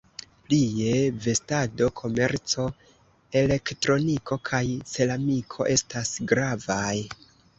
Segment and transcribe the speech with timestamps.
[0.45, 0.93] Plie,
[1.25, 2.63] vestado-komerco,
[3.43, 6.97] elektroniko kaj ceramiko estas gravaj.